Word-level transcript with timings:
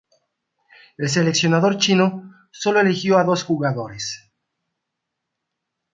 El 0.97 1.09
seleccionador 1.09 1.77
chino 1.77 2.33
solo 2.49 2.79
eligió 2.79 3.19
a 3.19 3.23
dos 3.23 3.43
jugadores. 3.43 4.31